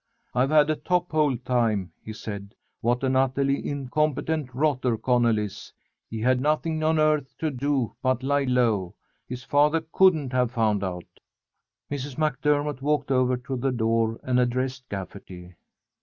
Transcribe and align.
"I've 0.33 0.49
had 0.49 0.67
a 0.71 0.75
top 0.75 1.11
hole 1.11 1.37
time," 1.37 1.91
he 2.03 2.11
said. 2.11 2.55
"What 2.79 3.03
an 3.03 3.15
utterly 3.15 3.63
incompetent 3.63 4.51
rotter 4.51 4.97
Connell 4.97 5.37
is! 5.37 5.71
He 6.09 6.21
had 6.21 6.41
nothing 6.41 6.81
on 6.81 6.97
earth 6.97 7.35
to 7.37 7.51
do 7.51 7.93
but 8.01 8.23
lie 8.23 8.45
low. 8.45 8.95
His 9.27 9.43
father 9.43 9.85
couldn't 9.91 10.33
have 10.33 10.49
found 10.49 10.83
out." 10.83 11.19
Mrs. 11.91 12.17
MacDermott 12.17 12.81
walked 12.81 13.11
over 13.11 13.37
to 13.37 13.55
the 13.55 13.71
door 13.71 14.19
and 14.23 14.39
addressed 14.39 14.89
Gafferty. 14.89 15.53